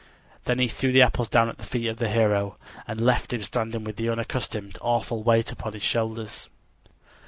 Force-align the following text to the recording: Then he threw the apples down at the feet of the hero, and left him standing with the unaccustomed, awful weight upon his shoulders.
Then 0.45 0.57
he 0.57 0.67
threw 0.67 0.91
the 0.91 1.03
apples 1.03 1.29
down 1.29 1.47
at 1.47 1.59
the 1.59 1.63
feet 1.63 1.85
of 1.87 1.97
the 1.97 2.09
hero, 2.09 2.57
and 2.87 2.99
left 2.99 3.33
him 3.33 3.43
standing 3.43 3.83
with 3.83 3.97
the 3.97 4.09
unaccustomed, 4.09 4.79
awful 4.81 5.21
weight 5.21 5.51
upon 5.51 5.73
his 5.73 5.83
shoulders. 5.83 6.49